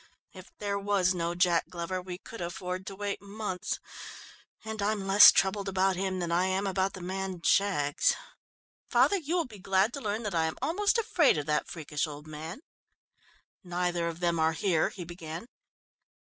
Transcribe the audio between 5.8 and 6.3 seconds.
him